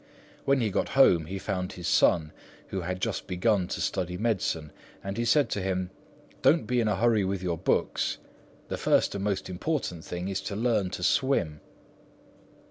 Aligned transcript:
When 0.45 0.61
he 0.61 0.71
got 0.71 0.89
home, 0.97 1.25
he 1.27 1.37
found 1.37 1.73
his 1.73 1.87
son, 1.87 2.31
who 2.69 2.81
had 2.81 2.99
just 2.99 3.27
begun 3.27 3.67
to 3.67 3.79
study 3.79 4.17
medicine, 4.17 4.71
and 5.03 5.15
he 5.15 5.25
said 5.25 5.47
to 5.51 5.61
him, 5.61 5.91
"Don't 6.41 6.65
be 6.65 6.79
in 6.79 6.87
a 6.87 6.95
hurry 6.95 7.23
with 7.23 7.43
your 7.43 7.59
books; 7.59 8.17
the 8.67 8.77
first 8.77 9.13
and 9.13 9.23
most 9.23 9.47
important 9.47 10.03
thing 10.03 10.27
is 10.27 10.41
to 10.41 10.55
learn 10.55 10.89
to 10.89 11.03
swim!" 11.03 11.61